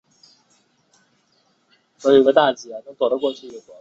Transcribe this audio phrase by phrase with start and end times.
[1.99, 3.63] 出生于罗德岛州普罗维登斯。